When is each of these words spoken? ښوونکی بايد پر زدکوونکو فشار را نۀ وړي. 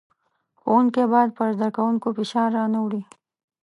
ښوونکی 0.59 1.03
بايد 1.11 1.29
پر 1.37 1.49
زدکوونکو 1.59 2.07
فشار 2.17 2.49
را 2.57 2.63
نۀ 2.73 2.79
وړي. 2.81 3.03